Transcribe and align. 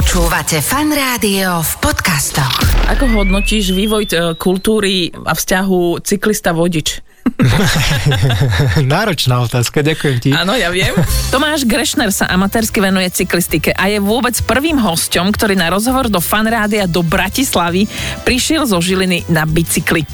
Počúvate 0.00 0.64
fan 0.64 0.88
rádio 0.96 1.60
v 1.60 1.72
podcastoch. 1.84 2.56
Ako 2.88 3.20
hodnotíš 3.20 3.76
vývoj 3.76 4.08
e, 4.08 4.32
kultúry 4.32 5.12
a 5.12 5.36
vzťahu 5.36 6.00
cyklista-vodič? 6.00 7.04
Náročná 8.92 9.42
otázka, 9.44 9.82
ďakujem 9.82 10.16
ti. 10.20 10.30
Áno, 10.34 10.54
ja 10.56 10.68
viem. 10.72 10.92
Tomáš 11.32 11.66
Grešner 11.66 12.10
sa 12.10 12.28
amatérsky 12.28 12.82
venuje 12.82 13.08
cyklistike 13.10 13.74
a 13.74 13.90
je 13.90 13.98
vôbec 14.02 14.34
prvým 14.44 14.78
hosťom, 14.78 15.30
ktorý 15.34 15.54
na 15.58 15.70
rozhovor 15.72 16.10
do 16.10 16.18
fanrádia 16.18 16.84
do 16.90 17.00
Bratislavy 17.04 17.86
prišiel 18.22 18.66
zo 18.66 18.78
Žiliny 18.78 19.28
na 19.30 19.46
bicykli. 19.46 20.04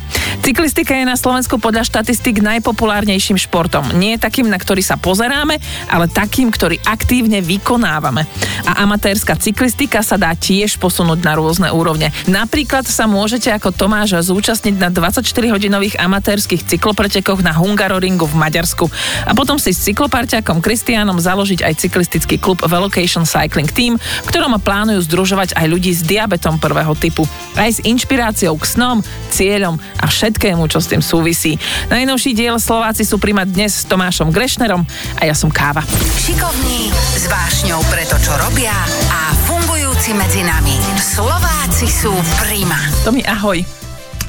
Cyklistika 0.43 0.95
je 0.95 1.07
na 1.07 1.19
Slovensku 1.19 1.59
podľa 1.59 1.83
štatistik 1.83 2.39
najpopulárnejším 2.39 3.35
športom. 3.35 3.99
Nie 3.99 4.15
je 4.15 4.25
takým, 4.27 4.47
na 4.47 4.59
ktorý 4.59 4.79
sa 4.79 4.95
pozeráme, 4.95 5.59
ale 5.91 6.07
takým, 6.07 6.55
ktorý 6.55 6.79
aktívne 6.87 7.43
vykonávame. 7.43 8.23
A 8.69 8.87
amatérska 8.87 9.35
cyklistika 9.39 10.07
sa 10.07 10.15
dá 10.15 10.31
tiež 10.39 10.79
posunúť 10.79 11.19
na 11.27 11.35
rôzne 11.35 11.69
úrovne. 11.75 12.15
Napríklad 12.31 12.87
sa 12.87 13.11
môžete 13.11 13.51
ako 13.51 13.75
Tomáš 13.75 14.19
zúčastniť 14.23 14.79
na 14.79 14.89
24-hodinových 14.93 15.99
amatérskych 15.99 16.63
cyklopretekoch 17.07 17.41
na 17.47 17.55
Hungaroringu 17.55 18.27
v 18.27 18.35
Maďarsku. 18.35 18.91
A 19.27 19.33
potom 19.33 19.63
si 19.63 19.71
s 19.71 19.87
cykloparťakom 19.87 20.59
Kristiánom 20.59 21.23
založiť 21.23 21.63
aj 21.63 21.79
cyklistický 21.79 22.37
klub 22.43 22.59
Velocation 22.67 23.23
Cycling 23.23 23.71
Team, 23.71 23.95
v 23.97 24.29
ktorom 24.29 24.59
plánujú 24.59 25.07
združovať 25.07 25.55
aj 25.55 25.67
ľudí 25.71 25.95
s 25.95 26.03
diabetom 26.03 26.59
prvého 26.59 26.93
typu. 26.99 27.23
Aj 27.55 27.71
s 27.71 27.79
inšpiráciou 27.79 28.59
k 28.59 28.65
snom, 28.67 28.99
cieľom 29.31 29.79
a 30.03 30.11
všetkému, 30.11 30.67
čo 30.67 30.83
s 30.83 30.91
tým 30.91 31.03
súvisí. 31.03 31.55
Najnovší 31.93 32.35
diel 32.35 32.59
Slováci 32.59 33.07
sú 33.07 33.23
príjmať 33.23 33.47
dnes 33.55 33.73
s 33.73 33.87
Tomášom 33.87 34.35
Grešnerom 34.35 34.83
a 35.21 35.23
ja 35.23 35.35
som 35.37 35.53
Káva. 35.53 35.87
Šikovní, 36.19 36.91
s 37.15 37.31
vášňou 37.31 37.81
pre 37.87 38.03
to, 38.11 38.19
čo 38.19 38.35
robia 38.43 38.75
a 39.15 39.31
fungujúci 39.47 40.11
medzi 40.19 40.43
nami. 40.43 40.75
Slováci 40.99 41.87
sú 41.87 42.11
príjma. 42.43 42.79
Tomi, 43.07 43.23
ahoj. 43.23 43.86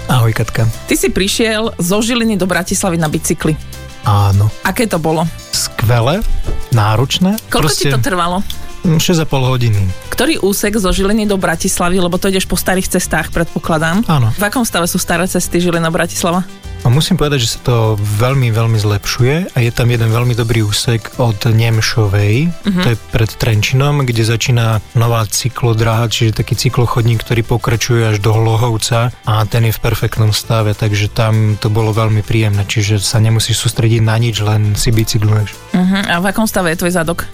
Ahoj, 0.08 0.32
Katka. 0.32 0.64
Ty 0.88 0.96
si 0.96 1.12
prišiel 1.12 1.76
zo 1.76 2.00
Žiliny 2.00 2.40
do 2.40 2.48
Bratislavy 2.48 2.96
na 2.96 3.12
bicykli. 3.12 3.60
Áno. 4.08 4.48
Aké 4.64 4.88
to 4.88 5.04
bolo? 5.04 5.28
Skvelé, 5.52 6.24
náročné. 6.72 7.36
Koľko 7.52 7.68
Proste... 7.68 7.92
ti 7.92 7.94
to 7.94 8.00
trvalo? 8.00 8.40
6,5 8.88 9.28
hodiny. 9.28 9.84
Ktorý 10.08 10.40
úsek 10.40 10.80
zo 10.80 10.96
Žiliny 10.96 11.28
do 11.28 11.36
Bratislavy, 11.36 12.00
lebo 12.00 12.16
to 12.16 12.32
ideš 12.32 12.48
po 12.48 12.56
starých 12.56 12.88
cestách, 12.88 13.36
predpokladám. 13.36 14.08
Áno. 14.08 14.32
V 14.32 14.44
akom 14.48 14.64
stave 14.64 14.88
sú 14.88 14.96
staré 14.96 15.28
cesty 15.28 15.60
Žilina-Bratislava? 15.60 16.48
A 16.84 16.88
musím 16.94 17.18
povedať, 17.18 17.46
že 17.46 17.58
sa 17.58 17.60
to 17.66 17.76
veľmi, 17.98 18.54
veľmi 18.54 18.78
zlepšuje 18.78 19.54
a 19.54 19.58
je 19.60 19.72
tam 19.74 19.90
jeden 19.90 20.10
veľmi 20.10 20.38
dobrý 20.38 20.62
úsek 20.66 21.18
od 21.18 21.38
Nemšovej, 21.42 22.36
uh-huh. 22.50 22.84
to 22.84 22.88
je 22.94 22.98
pred 23.10 23.32
Trenčinom, 23.32 24.06
kde 24.06 24.24
začína 24.28 24.84
nová 24.94 25.26
cyklodráha, 25.26 26.12
čiže 26.12 26.44
taký 26.44 26.54
cyklochodník, 26.56 27.24
ktorý 27.26 27.42
pokračuje 27.44 28.16
až 28.16 28.18
do 28.22 28.36
Hlohovca 28.36 29.10
a 29.26 29.34
ten 29.50 29.68
je 29.68 29.74
v 29.74 29.84
perfektnom 29.84 30.32
stave, 30.32 30.78
takže 30.78 31.10
tam 31.10 31.58
to 31.58 31.68
bolo 31.74 31.96
veľmi 31.96 32.22
príjemné, 32.22 32.64
čiže 32.68 33.02
sa 33.02 33.18
nemusíš 33.18 33.58
sústrediť 33.64 34.02
na 34.04 34.16
nič, 34.22 34.40
len 34.44 34.78
si 34.78 34.94
bicykluješ. 34.94 35.50
Uh-huh. 35.74 36.04
A 36.08 36.22
v 36.22 36.26
akom 36.30 36.46
stave 36.46 36.74
je 36.74 36.80
tvoj 36.84 36.94
zadok? 36.94 37.26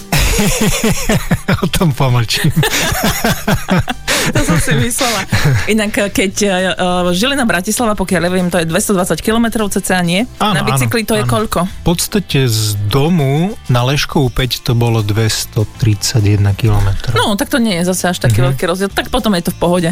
o 1.64 1.68
tom 1.70 1.94
pomlčím. 1.94 2.50
to 4.32 4.42
som 4.46 4.58
si 4.62 4.72
myslela. 4.78 5.22
Inak 5.68 6.14
keď 6.14 6.34
uh, 6.78 7.12
Žilina 7.12 7.44
Bratislava, 7.44 7.98
pokiaľ 7.98 8.22
neviem, 8.30 8.48
to 8.48 8.62
je 8.62 8.66
220 8.70 9.20
km 9.20 9.68
cca, 9.68 10.00
nie? 10.06 10.24
Áno, 10.40 10.56
na 10.56 10.64
bicykli 10.64 11.04
áno, 11.04 11.10
to 11.10 11.16
je 11.20 11.24
áno. 11.26 11.32
koľko? 11.32 11.60
V 11.68 11.84
podstate 11.84 12.40
z 12.48 12.80
domu 12.88 13.58
na 13.68 13.84
Leškovú 13.84 14.32
5 14.32 14.68
to 14.68 14.72
bolo 14.78 15.04
231 15.04 16.40
km. 16.56 16.88
No, 17.18 17.36
tak 17.36 17.52
to 17.52 17.60
nie 17.60 17.82
je 17.82 17.90
zase 17.92 18.16
až 18.16 18.18
taký 18.24 18.40
mm-hmm. 18.40 18.56
veľký 18.56 18.64
rozdiel. 18.64 18.90
Tak 18.94 19.12
potom 19.12 19.36
je 19.36 19.50
to 19.50 19.52
v 19.52 19.60
pohode. 19.60 19.90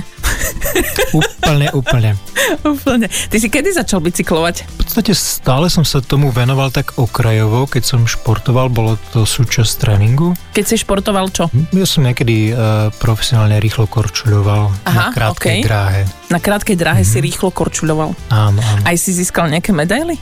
úplne, 1.20 1.68
úplne. 1.76 2.12
úplne. 2.72 3.08
Ty 3.08 3.38
si 3.38 3.48
kedy 3.52 3.76
začal 3.76 4.00
bicyklovať? 4.00 4.56
V 4.68 4.76
podstate 4.84 5.12
stále 5.16 5.68
som 5.68 5.84
sa 5.84 6.00
tomu 6.00 6.32
venoval 6.34 6.72
tak 6.72 6.96
okrajovo, 6.98 7.68
keď 7.68 7.84
som 7.84 8.00
športoval, 8.08 8.72
bolo 8.72 8.96
to 9.14 9.28
súčasť 9.28 9.88
tréningu. 9.88 10.34
Keď 10.56 10.66
si 10.66 10.76
športoval 10.82 11.32
čo? 11.32 11.48
Ja 11.76 11.88
som 11.88 12.06
niekedy 12.06 12.52
uh, 12.52 12.90
profesionálne 13.00 13.60
rýchlo 13.62 13.88
korčuľoval 14.22 14.86
Aha, 14.86 15.10
na 15.10 15.16
krátkej 15.18 15.58
okay. 15.58 15.66
dráhe. 15.66 16.02
Na 16.30 16.38
krátkej 16.38 16.78
dráhe 16.78 17.02
mm-hmm. 17.02 17.18
si 17.18 17.26
rýchlo 17.26 17.50
korčuľoval? 17.50 18.14
Áno, 18.30 18.62
áno. 18.62 18.82
Aj 18.86 18.94
si 18.94 19.18
získal 19.18 19.50
nejaké 19.50 19.74
medaily? 19.74 20.22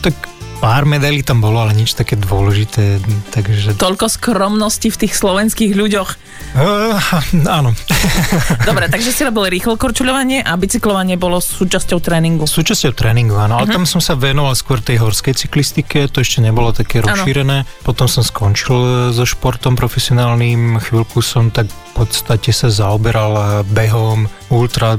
Tak 0.00 0.16
pár 0.64 0.88
medailí 0.88 1.20
tam 1.20 1.44
bolo, 1.44 1.60
ale 1.60 1.76
nič 1.76 1.92
také 1.92 2.16
dôležité, 2.16 2.96
takže... 3.36 3.76
Toľko 3.76 4.08
skromnosti 4.08 4.88
v 4.88 4.96
tých 4.96 5.12
slovenských 5.12 5.76
ľuďoch. 5.76 6.16
Uh, 6.56 6.96
áno. 7.44 7.76
Dobre, 8.68 8.88
takže 8.88 9.12
si 9.12 9.28
robil 9.28 9.52
rýchlo 9.52 9.76
korčuľovanie 9.76 10.40
a 10.40 10.56
bicyklovanie 10.56 11.20
bolo 11.20 11.44
súčasťou 11.44 12.00
tréningu. 12.00 12.48
Súčasťou 12.48 12.96
tréningu, 12.96 13.36
áno, 13.36 13.60
ale 13.60 13.68
uh-huh. 13.68 13.76
tam 13.76 13.84
som 13.84 14.00
sa 14.00 14.16
venoval 14.16 14.56
skôr 14.56 14.80
tej 14.80 15.04
horskej 15.04 15.36
cyklistike, 15.36 16.08
to 16.08 16.24
ešte 16.24 16.40
nebolo 16.40 16.72
také 16.72 17.04
rozšírené. 17.04 17.68
Ano. 17.68 17.84
Potom 17.84 18.08
som 18.08 18.24
skončil 18.24 19.12
so 19.12 19.28
športom 19.28 19.76
profesionálnym, 19.76 20.80
chvíľku 20.80 21.20
som 21.20 21.52
tak 21.52 21.68
v 21.68 21.90
podstate 21.92 22.56
sa 22.56 22.72
zaoberal 22.72 23.68
behom, 23.68 24.32
ultra 24.48 24.96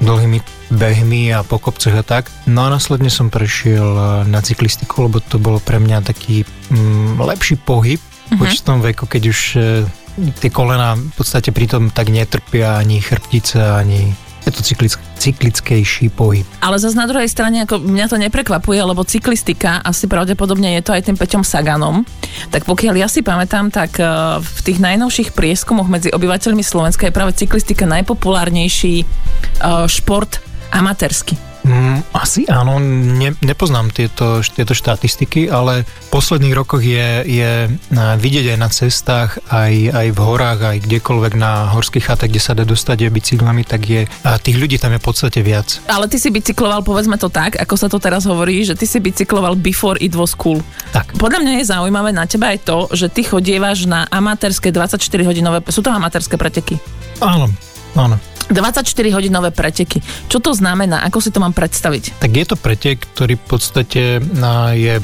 dlhými 0.00 0.40
behmi 0.72 1.30
a 1.36 1.44
po 1.44 1.60
kopcoch 1.60 1.92
a 1.92 2.02
tak. 2.02 2.32
No 2.48 2.64
a 2.64 2.72
následne 2.72 3.12
som 3.12 3.28
prešiel 3.28 3.84
e, 3.84 4.04
na 4.26 4.40
cyklistiku, 4.40 5.06
lebo 5.06 5.20
to 5.20 5.36
bolo 5.36 5.60
pre 5.60 5.76
mňa 5.76 6.02
taký 6.02 6.48
mm, 6.72 7.20
lepší 7.20 7.60
pohyb 7.60 8.00
v 8.30 8.38
určitom 8.40 8.80
veku, 8.80 9.04
keď 9.04 9.22
už 9.28 9.40
e, 9.56 9.60
tie 10.40 10.50
kolena 10.50 10.96
v 10.96 11.14
podstate 11.14 11.52
pritom 11.52 11.92
tak 11.92 12.08
netrpia 12.08 12.80
ani 12.80 13.02
chrbtice, 13.02 13.60
ani 13.60 14.16
je 14.46 14.50
to 14.52 14.62
cyklick, 14.64 14.96
cyklickejší 15.20 16.08
pohyb. 16.16 16.48
Ale 16.64 16.80
zase 16.80 16.96
na 16.96 17.04
druhej 17.04 17.28
strane, 17.28 17.68
ako 17.68 17.82
mňa 17.82 18.06
to 18.08 18.16
neprekvapuje, 18.16 18.80
lebo 18.80 19.04
cyklistika, 19.04 19.84
asi 19.84 20.08
pravdepodobne 20.08 20.80
je 20.80 20.82
to 20.82 20.96
aj 20.96 21.04
tým 21.04 21.16
Peťom 21.20 21.44
Saganom, 21.44 22.08
tak 22.48 22.64
pokiaľ 22.64 22.94
ja 22.96 23.08
si 23.10 23.20
pamätám, 23.20 23.68
tak 23.68 24.00
e, 24.00 24.04
v 24.40 24.60
tých 24.64 24.78
najnovších 24.80 25.36
prieskumoch 25.36 25.90
medzi 25.90 26.08
obyvateľmi 26.08 26.64
Slovenska 26.64 27.08
je 27.08 27.16
práve 27.16 27.36
cyklistika 27.36 27.84
najpopulárnejší 27.84 29.04
šport 29.88 30.40
amatérsky? 30.72 31.49
Mm, 31.60 32.00
asi 32.16 32.48
áno, 32.48 32.80
ne, 32.80 33.36
nepoznám 33.44 33.92
tieto, 33.92 34.40
tieto 34.40 34.72
štatistiky, 34.72 35.52
ale 35.52 35.84
v 35.84 36.08
posledných 36.08 36.56
rokoch 36.56 36.80
je, 36.80 37.24
je 37.28 37.68
vidieť 37.92 38.56
aj 38.56 38.58
na 38.58 38.68
cestách, 38.72 39.30
aj, 39.52 39.92
aj 39.92 40.06
v 40.16 40.18
horách, 40.18 40.60
aj 40.64 40.78
kdekoľvek 40.88 41.34
na 41.36 41.68
horských 41.76 42.08
chatách, 42.08 42.30
kde 42.32 42.42
sa 42.42 42.56
dá 42.56 42.64
dostať 42.64 43.12
bicyklami, 43.12 43.66
tak 43.66 43.84
je 43.84 44.00
a 44.24 44.38
tých 44.40 44.56
ľudí 44.56 44.80
tam 44.80 44.94
je 44.96 45.02
v 45.02 45.06
podstate 45.06 45.40
viac. 45.44 45.82
Ale 45.90 46.08
ty 46.08 46.16
si 46.16 46.32
bicykloval, 46.32 46.80
povedzme 46.80 47.20
to 47.20 47.28
tak, 47.28 47.58
ako 47.60 47.74
sa 47.76 47.90
to 47.90 48.00
teraz 48.00 48.24
hovorí, 48.24 48.64
že 48.64 48.78
ty 48.78 48.88
si 48.88 49.02
bicykloval 49.02 49.58
before 49.58 50.00
it 50.00 50.16
was 50.16 50.32
cool. 50.32 50.62
Tak. 50.94 51.12
Podľa 51.20 51.44
mňa 51.44 51.52
je 51.60 51.64
zaujímavé 51.68 52.10
na 52.14 52.24
teba 52.24 52.54
aj 52.54 52.64
to, 52.64 52.88
že 52.94 53.12
ty 53.12 53.26
chodievaš 53.26 53.84
na 53.84 54.08
amatérske 54.08 54.72
24-hodinové, 54.72 55.66
sú 55.68 55.84
to 55.84 55.92
amatérske 55.92 56.40
preteky? 56.40 56.80
Áno, 57.20 57.52
áno. 57.98 58.29
24-hodinové 58.50 59.54
preteky. 59.54 60.02
Čo 60.26 60.42
to 60.42 60.50
znamená? 60.52 61.06
Ako 61.06 61.22
si 61.22 61.30
to 61.30 61.38
mám 61.38 61.54
predstaviť? 61.54 62.18
Tak 62.18 62.32
je 62.34 62.46
to 62.46 62.56
pretek, 62.58 62.98
ktorý 63.14 63.38
v 63.38 63.46
podstate 63.46 64.02
je 64.74 64.94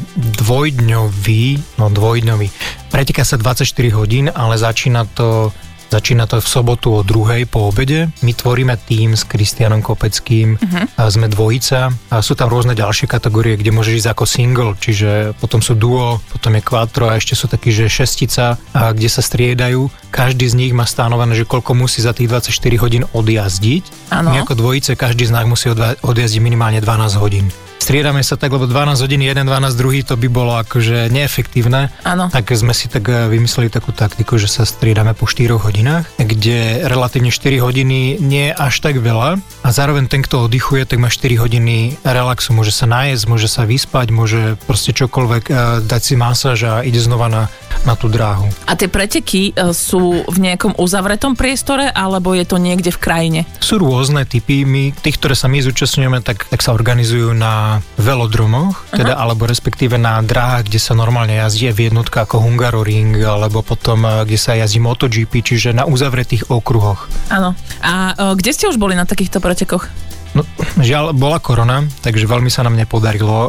dvojdňový, 0.42 1.44
no 1.78 1.86
dvojdňový. 1.88 2.48
Preteká 2.90 3.22
sa 3.22 3.38
24 3.38 3.66
hodín, 3.94 4.26
ale 4.30 4.58
začína 4.58 5.06
to 5.14 5.54
Začína 5.86 6.26
to 6.26 6.42
v 6.42 6.48
sobotu 6.48 6.98
o 6.98 7.06
druhej 7.06 7.46
po 7.46 7.70
obede. 7.70 8.10
My 8.26 8.34
tvoríme 8.34 8.74
tým 8.74 9.14
s 9.14 9.22
Kristianom 9.22 9.80
Kopeckým, 9.82 10.58
uh-huh. 10.58 10.86
a 10.98 11.02
sme 11.06 11.30
dvojica 11.30 11.94
a 12.10 12.16
sú 12.20 12.34
tam 12.34 12.50
rôzne 12.50 12.74
ďalšie 12.74 13.06
kategórie, 13.06 13.54
kde 13.54 13.70
môžeš 13.70 14.04
ísť 14.04 14.10
ako 14.10 14.24
single, 14.26 14.72
čiže 14.76 15.38
potom 15.38 15.62
sú 15.62 15.78
duo, 15.78 16.18
potom 16.30 16.58
je 16.58 16.62
quattro 16.62 17.06
a 17.06 17.16
ešte 17.16 17.38
sú 17.38 17.46
takí, 17.46 17.70
že 17.70 17.86
šestica, 17.86 18.58
a 18.74 18.90
kde 18.90 19.06
sa 19.06 19.22
striedajú. 19.22 19.86
Každý 20.10 20.46
z 20.50 20.58
nich 20.58 20.72
má 20.74 20.88
stanovené, 20.88 21.38
že 21.38 21.46
koľko 21.46 21.78
musí 21.78 22.02
za 22.02 22.10
tých 22.10 22.28
24 22.28 22.82
hodín 22.82 23.02
odjazdiť. 23.14 24.10
Ano. 24.10 24.34
My 24.34 24.42
ako 24.42 24.58
dvojice, 24.58 24.98
každý 24.98 25.30
z 25.30 25.34
nás 25.34 25.46
musí 25.46 25.70
odjazdiť 26.02 26.40
minimálne 26.42 26.82
12 26.82 27.22
hodín 27.22 27.46
striedame 27.86 28.26
sa 28.26 28.34
tak, 28.34 28.50
lebo 28.50 28.66
12 28.66 28.98
hodín, 28.98 29.22
jeden, 29.22 29.46
12, 29.46 29.78
druhý, 29.78 30.02
to 30.02 30.18
by 30.18 30.26
bolo 30.26 30.58
akože 30.58 31.06
neefektívne. 31.06 31.94
Áno. 32.02 32.26
Tak 32.34 32.50
sme 32.50 32.74
si 32.74 32.90
tak 32.90 33.06
eh, 33.06 33.30
vymysleli 33.30 33.70
takú 33.70 33.94
taktiku, 33.94 34.42
že 34.42 34.50
sa 34.50 34.66
striedame 34.66 35.14
po 35.14 35.30
4 35.30 35.54
hodinách, 35.54 36.10
kde 36.18 36.82
relatívne 36.82 37.30
4 37.30 37.62
hodiny 37.62 38.18
nie 38.18 38.50
je 38.50 38.58
až 38.58 38.82
tak 38.82 38.98
veľa 38.98 39.38
a 39.38 39.68
zároveň 39.70 40.10
ten, 40.10 40.26
kto 40.26 40.50
oddychuje, 40.50 40.82
tak 40.82 40.98
má 40.98 41.06
4 41.06 41.38
hodiny 41.38 41.94
relaxu, 42.02 42.50
môže 42.50 42.74
sa 42.74 42.90
nájsť, 42.90 43.22
môže 43.30 43.46
sa 43.46 43.62
vyspať, 43.62 44.10
môže 44.10 44.58
proste 44.66 44.90
čokoľvek, 44.90 45.44
eh, 45.46 45.54
dať 45.86 46.02
si 46.02 46.14
masáž 46.18 46.58
a 46.66 46.82
ide 46.82 46.98
znova 46.98 47.30
na 47.30 47.42
na 47.84 47.98
tú 47.98 48.08
dráhu. 48.08 48.48
A 48.64 48.78
tie 48.78 48.88
preteky 48.88 49.52
e, 49.52 49.74
sú 49.76 50.24
v 50.24 50.38
nejakom 50.40 50.78
uzavretom 50.78 51.36
priestore, 51.36 51.90
alebo 51.90 52.32
je 52.32 52.46
to 52.48 52.56
niekde 52.56 52.94
v 52.94 53.02
krajine? 53.02 53.40
Sú 53.60 53.82
rôzne 53.82 54.24
typy. 54.24 54.62
My, 54.62 54.94
tých, 54.94 55.20
ktoré 55.20 55.34
sa 55.36 55.50
my 55.50 55.60
zúčastňujeme, 55.60 56.22
tak, 56.22 56.48
tak 56.48 56.64
sa 56.64 56.72
organizujú 56.72 57.36
na 57.36 57.84
velodromoch, 58.00 58.88
teda, 58.94 59.14
uh-huh. 59.14 59.22
alebo 59.26 59.44
respektíve 59.44 60.00
na 60.00 60.22
dráhach, 60.22 60.64
kde 60.66 60.80
sa 60.80 60.96
normálne 60.96 61.36
jazdí 61.36 61.68
v 61.74 61.90
jednotka 61.90 62.24
ako 62.24 62.40
Hungaroring, 62.40 63.20
alebo 63.20 63.60
potom, 63.60 64.06
e, 64.06 64.24
kde 64.24 64.38
sa 64.38 64.56
jazdí 64.56 64.80
MotoGP, 64.80 65.42
čiže 65.42 65.74
na 65.76 65.84
uzavretých 65.84 66.48
okruhoch. 66.48 67.10
Áno. 67.28 67.58
A 67.82 68.14
uh, 68.14 68.32
kde 68.38 68.50
ste 68.54 68.68
už 68.70 68.78
boli 68.78 68.94
na 68.94 69.04
takýchto 69.04 69.42
pretekoch? 69.42 69.88
No, 70.36 70.44
žiaľ, 70.84 71.16
bola 71.16 71.40
korona, 71.40 71.88
takže 72.04 72.28
veľmi 72.28 72.52
sa 72.52 72.60
nám 72.60 72.76
nepodarilo 72.76 73.48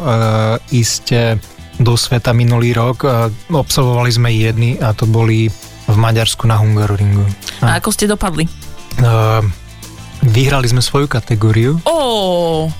ísť 0.72 1.36
do 1.78 1.94
sveta 1.94 2.34
minulý 2.34 2.74
rok. 2.74 3.06
Obsluhovali 3.48 4.10
sme 4.10 4.30
jedny 4.34 4.78
a 4.78 4.92
to 4.92 5.06
boli 5.06 5.48
v 5.88 5.96
Maďarsku 5.96 6.44
na 6.44 6.60
Hungaroringu. 6.60 7.24
A, 7.64 7.74
a 7.74 7.80
ako 7.80 7.90
ste 7.94 8.04
dopadli? 8.04 8.44
Uh, 8.98 9.40
vyhrali 10.22 10.66
sme 10.68 10.82
svoju 10.82 11.06
kategóriu. 11.10 11.78
Oh. 11.86 12.70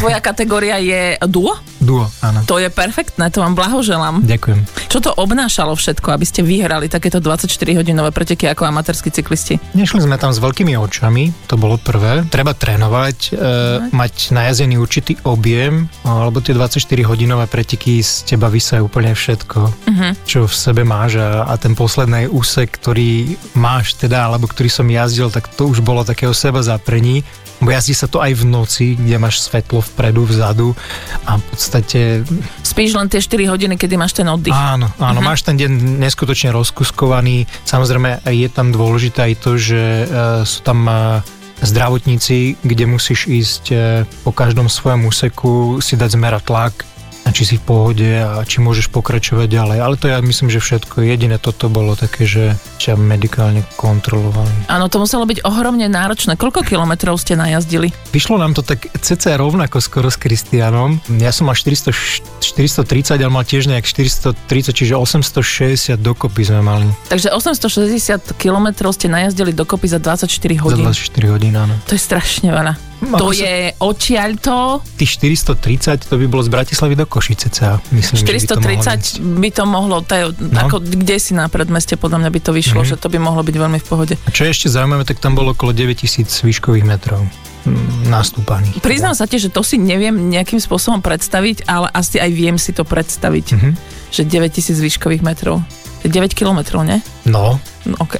Svoja 0.00 0.18
kategória 0.18 0.78
je 0.78 1.16
duo? 1.26 1.56
Duo, 1.82 2.06
áno. 2.22 2.46
To 2.46 2.62
je 2.62 2.70
perfektné, 2.70 3.30
to 3.34 3.42
vám 3.42 3.58
blahoželám. 3.58 4.22
Ďakujem. 4.22 4.60
Čo 4.86 4.98
to 5.02 5.10
obnášalo 5.18 5.74
všetko, 5.74 6.14
aby 6.14 6.26
ste 6.28 6.46
vyhrali 6.46 6.86
takéto 6.86 7.18
24-hodinové 7.18 8.14
preteky 8.14 8.46
ako 8.46 8.70
amatérsky 8.70 9.10
cyklisti? 9.10 9.58
Nešli 9.74 10.04
sme 10.06 10.14
tam 10.20 10.30
s 10.30 10.38
veľkými 10.38 10.78
očami, 10.78 11.34
to 11.50 11.58
bolo 11.58 11.80
prvé. 11.80 12.22
Treba 12.30 12.54
trénovať, 12.54 13.18
e, 13.34 13.90
mať 13.90 14.14
najazdený 14.30 14.78
určitý 14.78 15.18
objem, 15.26 15.90
alebo 16.06 16.38
tie 16.38 16.54
24-hodinové 16.54 17.50
preteky 17.50 17.98
z 17.98 18.30
teba 18.30 18.46
vysajú 18.46 18.86
úplne 18.86 19.16
všetko, 19.16 19.60
uh-huh. 19.66 20.12
čo 20.22 20.46
v 20.46 20.54
sebe 20.54 20.82
máš 20.86 21.18
a, 21.18 21.50
a 21.50 21.54
ten 21.58 21.74
posledný 21.74 22.30
úsek, 22.30 22.78
ktorý 22.78 23.34
máš 23.58 23.98
teda, 23.98 24.30
alebo 24.30 24.46
ktorý 24.46 24.70
som 24.70 24.86
jazdil, 24.86 25.34
tak 25.34 25.50
to 25.50 25.66
už 25.66 25.82
bolo 25.82 26.06
takého 26.06 26.30
seba 26.52 26.60
zaprení 26.60 27.24
Bo 27.62 27.70
jazdí 27.70 27.94
sa 27.94 28.10
to 28.10 28.18
aj 28.18 28.42
v 28.42 28.44
noci, 28.50 28.86
kde 28.98 29.22
máš 29.22 29.38
svetlo 29.46 29.78
vpredu, 29.86 30.26
vzadu 30.26 30.74
a 31.22 31.38
v 31.38 31.44
podstate... 31.46 32.26
Spíš 32.66 32.98
len 32.98 33.06
tie 33.06 33.22
4 33.22 33.54
hodiny, 33.54 33.78
kedy 33.78 33.94
máš 33.94 34.18
ten 34.18 34.26
oddych. 34.26 34.50
Áno, 34.50 34.90
áno, 34.98 35.22
uh-huh. 35.22 35.30
máš 35.30 35.46
ten 35.46 35.54
deň 35.54 36.02
neskutočne 36.02 36.50
rozkuskovaný. 36.50 37.46
Samozrejme 37.62 38.26
je 38.26 38.48
tam 38.50 38.74
dôležité 38.74 39.30
aj 39.30 39.34
to, 39.38 39.54
že 39.62 39.78
uh, 39.78 40.42
sú 40.42 40.58
tam 40.66 40.90
uh, 40.90 41.22
zdravotníci, 41.62 42.58
kde 42.66 42.84
musíš 42.90 43.30
ísť 43.30 43.64
uh, 43.70 43.78
po 44.26 44.34
každom 44.34 44.66
svojom 44.66 45.06
úseku, 45.06 45.78
si 45.78 45.94
dať 45.94 46.18
zmerať 46.18 46.42
tlak, 46.42 46.74
či 47.32 47.48
si 47.48 47.56
v 47.58 47.64
pohode 47.64 48.06
a 48.20 48.44
či 48.44 48.60
môžeš 48.60 48.92
pokračovať 48.92 49.48
ďalej. 49.48 49.78
Ale 49.80 49.94
to 49.96 50.06
ja 50.12 50.20
myslím, 50.20 50.52
že 50.52 50.60
všetko. 50.60 51.02
Jediné 51.02 51.40
toto 51.40 51.72
bolo 51.72 51.96
také, 51.96 52.28
že 52.28 52.54
ťa 52.78 53.00
medikálne 53.00 53.64
kontrolovali. 53.80 54.68
Áno, 54.68 54.86
to 54.92 55.00
muselo 55.00 55.24
byť 55.24 55.42
ohromne 55.42 55.88
náročné. 55.88 56.36
Koľko 56.36 56.62
kilometrov 56.62 57.16
ste 57.16 57.34
najazdili? 57.34 57.90
Vyšlo 58.12 58.36
nám 58.36 58.52
to 58.52 58.62
tak 58.62 58.86
cca 58.92 59.40
rovnako 59.40 59.80
skoro 59.80 60.12
s 60.12 60.20
Kristianom. 60.20 61.00
Ja 61.18 61.32
som 61.32 61.48
mal 61.48 61.56
400, 61.56 61.90
430, 62.44 63.16
ale 63.16 63.32
mal 63.32 63.48
tiež 63.48 63.66
nejak 63.72 63.88
430, 63.88 64.76
čiže 64.76 64.94
860 64.94 65.96
dokopy 65.96 66.44
sme 66.44 66.60
mali. 66.60 66.86
Takže 67.08 67.32
860 67.32 68.36
kilometrov 68.36 68.92
ste 68.92 69.08
najazdili 69.08 69.56
dokopy 69.56 69.88
za 69.88 69.96
24 69.96 70.28
hodín. 70.60 70.84
Za 70.84 70.92
24 70.92 71.32
hodín, 71.32 71.56
áno. 71.56 71.74
To 71.88 71.96
je 71.96 72.02
strašne 72.02 72.52
veľa. 72.52 72.91
To 73.02 73.34
je 73.34 73.74
odtiaľto... 73.82 74.78
Tých 74.94 75.18
430 75.18 76.06
to 76.06 76.14
by 76.14 76.26
bolo 76.30 76.42
z 76.46 76.50
Bratislavy 76.54 76.94
do 76.94 77.06
Košice 77.06 77.50
ca, 77.50 77.82
myslím, 77.90 78.22
430 78.22 79.42
by 79.42 79.50
to 79.50 79.64
mohlo, 79.66 80.06
to 80.06 80.14
je, 80.14 80.24
no. 80.38 80.58
ako 80.62 80.78
kde 80.78 81.16
si 81.18 81.34
na 81.34 81.50
predmeste 81.50 81.98
podľa 81.98 82.26
mňa 82.26 82.30
by 82.30 82.40
to 82.40 82.52
vyšlo, 82.54 82.86
mm-hmm. 82.86 82.94
že 82.94 83.02
to 83.02 83.10
by 83.10 83.18
mohlo 83.18 83.42
byť 83.42 83.56
veľmi 83.58 83.78
v 83.82 83.86
pohode. 83.86 84.14
A 84.14 84.30
čo 84.30 84.46
je 84.46 84.54
ešte 84.54 84.70
zaujímavé, 84.70 85.02
tak 85.02 85.18
tam 85.18 85.34
bolo 85.34 85.50
okolo 85.50 85.74
9000 85.74 86.30
výškových 86.30 86.86
metrov 86.86 87.26
mm, 87.66 88.06
nastúpaných. 88.06 88.78
Priznám 88.78 89.18
sa 89.18 89.26
ti, 89.26 89.42
že 89.42 89.50
to 89.50 89.66
si 89.66 89.82
neviem 89.82 90.14
nejakým 90.30 90.62
spôsobom 90.62 91.02
predstaviť, 91.02 91.66
ale 91.66 91.90
asi 91.90 92.22
aj 92.22 92.30
viem 92.30 92.54
si 92.54 92.70
to 92.70 92.86
predstaviť, 92.86 93.46
mm-hmm. 93.58 93.72
že 94.14 94.22
9000 94.30 94.78
výškových 94.78 95.22
metrov. 95.26 95.58
9 96.02 96.34
kilometrov, 96.34 96.82
ne? 96.82 96.98
No. 97.28 97.58
no 97.86 97.94
OK. 98.02 98.18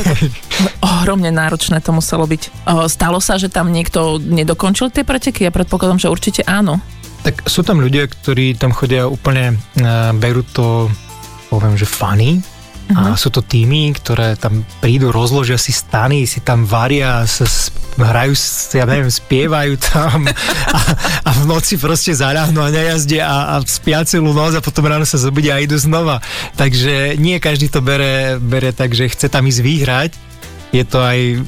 Ohromne 1.00 1.32
náročné 1.32 1.80
to 1.80 1.96
muselo 1.96 2.28
byť. 2.28 2.68
Stalo 2.88 3.18
sa, 3.18 3.40
že 3.40 3.48
tam 3.48 3.72
niekto 3.72 4.20
nedokončil 4.20 4.92
tie 4.92 5.04
preteky? 5.04 5.48
Ja 5.48 5.52
predpokladám, 5.52 6.00
že 6.00 6.12
určite 6.12 6.44
áno. 6.44 6.80
Tak 7.20 7.48
sú 7.48 7.60
tam 7.60 7.84
ľudia, 7.84 8.08
ktorí 8.08 8.56
tam 8.56 8.72
chodia 8.72 9.04
úplne, 9.04 9.56
uh, 9.80 10.12
berú 10.16 10.40
to, 10.40 10.88
poviem, 11.52 11.76
že 11.76 11.84
funny. 11.84 12.40
A 12.90 13.14
sú 13.14 13.30
to 13.30 13.38
týmy, 13.38 13.94
ktoré 13.94 14.34
tam 14.34 14.66
prídu, 14.82 15.14
rozložia 15.14 15.54
si 15.54 15.70
stany, 15.70 16.26
si 16.26 16.42
tam 16.42 16.66
varia, 16.66 17.22
sa 17.22 17.46
hrajú, 17.98 18.34
ja 18.76 18.86
neviem, 18.86 19.10
spievajú 19.10 19.74
tam 19.80 20.30
a, 20.70 20.80
a 21.26 21.30
v 21.34 21.42
noci 21.50 21.74
proste 21.74 22.14
zaľahnú 22.14 22.62
a 22.62 22.70
nejazdia 22.70 23.26
a, 23.26 23.38
a 23.54 23.64
spia 23.66 24.06
celú 24.06 24.30
noc 24.30 24.54
a 24.54 24.62
potom 24.62 24.86
ráno 24.86 25.08
sa 25.08 25.18
zobudia 25.18 25.58
a 25.58 25.62
idú 25.62 25.74
znova. 25.74 26.22
Takže 26.54 27.18
nie 27.18 27.42
každý 27.42 27.72
to 27.72 27.82
bere, 27.82 28.38
bere 28.38 28.70
tak, 28.70 28.94
že 28.94 29.10
chce 29.10 29.26
tam 29.26 29.48
ísť 29.48 29.60
vyhrať, 29.64 30.12
je 30.70 30.84
to 30.86 31.02
aj 31.02 31.42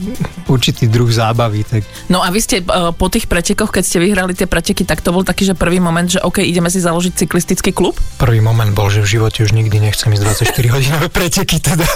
určitý 0.50 0.90
druh 0.90 1.06
zábavy. 1.06 1.62
Tak. 1.62 1.82
No 2.10 2.22
a 2.22 2.28
vy 2.34 2.42
ste 2.42 2.56
uh, 2.62 2.90
po 2.90 3.06
tých 3.06 3.30
pretekoch, 3.30 3.70
keď 3.70 3.84
ste 3.86 3.98
vyhrali 4.02 4.34
tie 4.34 4.50
preteky, 4.50 4.82
tak 4.82 4.98
to 5.00 5.14
bol 5.14 5.22
taký, 5.22 5.46
že 5.46 5.54
prvý 5.54 5.78
moment, 5.78 6.06
že 6.10 6.18
OK, 6.18 6.42
ideme 6.42 6.66
si 6.68 6.82
založiť 6.82 7.22
cyklistický 7.22 7.70
klub? 7.70 7.94
Prvý 8.18 8.42
moment 8.42 8.70
bol, 8.74 8.90
že 8.90 9.02
v 9.06 9.18
živote 9.18 9.46
už 9.46 9.54
nikdy 9.54 9.78
nechcem 9.78 10.10
ísť 10.10 10.52
24 10.52 10.74
hodinové 10.74 11.08
preteky 11.16 11.62
teda. 11.62 11.88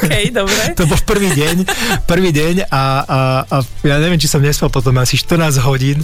OK, 0.00 0.08
dobre. 0.32 0.62
to 0.72 0.88
bol 0.88 1.00
prvý 1.04 1.30
deň, 1.36 1.56
prvý 2.08 2.32
deň 2.32 2.72
a, 2.72 2.84
a, 3.04 3.18
a 3.44 3.56
ja 3.84 3.96
neviem, 4.00 4.16
či 4.16 4.26
som 4.26 4.40
nespal 4.40 4.72
potom 4.72 4.96
asi 4.96 5.20
14 5.20 5.60
hodín. 5.68 6.00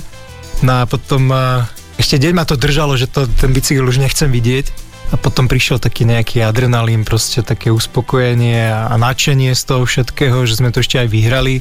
No 0.61 0.85
a 0.85 0.89
potom 0.89 1.33
uh, 1.33 1.65
ešte 1.97 2.21
deň 2.21 2.33
ma 2.37 2.45
to 2.45 2.61
držalo, 2.61 2.95
že 3.01 3.09
to, 3.09 3.25
ten 3.41 3.51
bicykel 3.51 3.89
už 3.89 3.97
nechcem 3.97 4.29
vidieť 4.29 4.84
a 5.13 5.15
potom 5.21 5.51
prišiel 5.51 5.83
taký 5.83 6.09
nejaký 6.09 6.41
adrenalín, 6.41 7.05
proste 7.05 7.45
také 7.45 7.69
uspokojenie 7.69 8.73
a 8.73 8.95
nadšenie 8.97 9.53
z 9.53 9.63
toho 9.65 9.85
všetkého, 9.85 10.45
že 10.49 10.61
sme 10.61 10.73
to 10.73 10.81
ešte 10.81 11.01
aj 11.01 11.09
vyhrali 11.13 11.61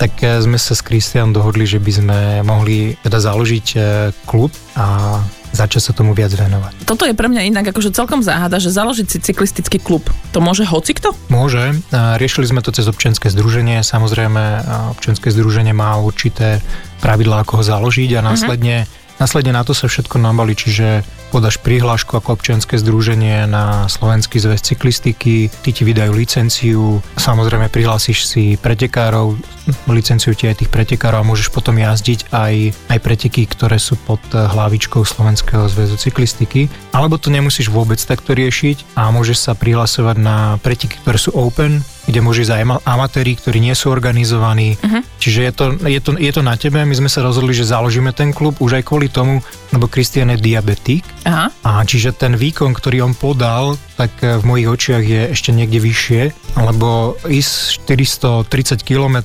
tak 0.00 0.16
eh, 0.24 0.40
sme 0.40 0.56
sa 0.56 0.72
s 0.72 0.80
Kristian 0.80 1.36
dohodli, 1.36 1.68
že 1.68 1.76
by 1.76 1.92
sme 1.92 2.18
mohli 2.40 2.96
teda 3.04 3.20
založiť 3.20 3.66
eh, 3.76 3.84
klub 4.24 4.48
a 4.72 5.20
začať 5.50 5.82
sa 5.82 5.92
tomu 5.92 6.14
viac 6.14 6.30
venovať. 6.30 6.86
Toto 6.86 7.04
je 7.04 7.12
pre 7.12 7.26
mňa 7.26 7.50
inak 7.50 7.74
akože 7.74 7.90
celkom 7.90 8.22
záhada, 8.22 8.62
že 8.62 8.70
založiť 8.70 9.06
si 9.10 9.18
cyklistický 9.18 9.82
klub, 9.82 10.06
to 10.30 10.38
môže 10.38 10.62
hocikto? 10.62 11.10
Môže. 11.26 11.74
Riešili 11.90 12.46
sme 12.46 12.62
to 12.62 12.70
cez 12.70 12.86
občianske 12.86 13.26
združenie, 13.26 13.82
samozrejme 13.82 14.62
občianske 14.94 15.26
združenie 15.34 15.74
má 15.74 15.98
určité 15.98 16.62
pravidlá, 17.02 17.42
ako 17.42 17.60
ho 17.60 17.62
založiť 17.66 18.14
a 18.14 18.20
mhm. 18.22 18.26
následne 18.30 18.76
uh-huh 18.86 18.98
Následne 19.20 19.52
na 19.52 19.60
to 19.68 19.76
sa 19.76 19.84
všetko 19.84 20.16
nabali, 20.16 20.56
čiže 20.56 21.04
podáš 21.30 21.62
prihlášku 21.62 22.18
ako 22.18 22.34
občianske 22.34 22.74
združenie 22.74 23.46
na 23.46 23.86
Slovenský 23.86 24.42
zväz 24.42 24.66
cyklistiky, 24.66 25.46
ty 25.46 25.70
ti 25.70 25.82
vydajú 25.86 26.10
licenciu, 26.10 26.98
samozrejme 27.14 27.70
prihlásiš 27.70 28.26
si 28.26 28.44
pretekárov, 28.58 29.38
licenciu 29.86 30.34
ti 30.34 30.50
aj 30.50 30.66
tých 30.66 30.70
pretekárov 30.74 31.22
a 31.22 31.28
môžeš 31.30 31.54
potom 31.54 31.78
jazdiť 31.78 32.34
aj, 32.34 32.54
aj 32.90 32.98
preteky, 32.98 33.46
ktoré 33.46 33.78
sú 33.78 33.94
pod 34.02 34.20
hlavičkou 34.34 35.06
Slovenského 35.06 35.70
zväzu 35.70 35.94
cyklistiky. 35.94 36.66
Alebo 36.90 37.14
to 37.16 37.30
nemusíš 37.30 37.70
vôbec 37.70 38.02
takto 38.02 38.34
riešiť 38.34 38.98
a 38.98 39.14
môžeš 39.14 39.38
sa 39.38 39.52
prihlasovať 39.54 40.16
na 40.18 40.58
preteky, 40.58 40.98
ktoré 40.98 41.16
sú 41.22 41.30
open, 41.38 41.86
kde 42.10 42.20
môže 42.20 42.42
ísť 42.44 42.54
aj 42.58 42.64
amatéri, 42.84 43.38
ktorí 43.38 43.62
nie 43.62 43.72
sú 43.72 43.94
organizovaní. 43.94 44.76
Uh-huh. 44.76 45.00
Čiže 45.22 45.40
je 45.46 45.52
to, 45.54 45.64
je, 45.86 46.00
to, 46.02 46.10
je 46.18 46.32
to 46.34 46.42
na 46.42 46.58
tebe. 46.58 46.82
My 46.82 46.94
sme 46.94 47.08
sa 47.08 47.22
rozhodli, 47.22 47.54
že 47.54 47.70
založíme 47.70 48.10
ten 48.10 48.34
klub 48.34 48.58
už 48.58 48.82
aj 48.82 48.84
kvôli 48.84 49.06
tomu, 49.06 49.38
lebo 49.70 49.86
Kristian 49.86 50.34
je 50.34 50.38
diabetik. 50.42 51.06
Aha. 51.24 51.48
A 51.62 51.86
čiže 51.86 52.12
ten 52.12 52.34
výkon, 52.34 52.74
ktorý 52.74 53.06
on 53.06 53.14
podal, 53.14 53.78
tak 54.00 54.12
eh, 54.24 54.40
v 54.40 54.44
mojich 54.48 54.68
očiach 54.72 55.04
je 55.04 55.22
ešte 55.36 55.52
niekde 55.52 55.76
vyššie, 55.76 56.22
lebo 56.56 57.20
ísť 57.28 57.84
430 57.84 58.80
km, 58.80 59.16